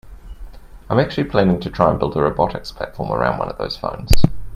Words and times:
I'm 0.89 0.97
actually 0.97 1.29
planning 1.29 1.59
to 1.59 1.69
try 1.69 1.91
and 1.91 1.99
build 1.99 2.17
a 2.17 2.21
robotics 2.23 2.71
platform 2.71 3.11
around 3.11 3.37
one 3.37 3.49
of 3.49 3.59
those 3.59 3.77
phones. 3.77 4.09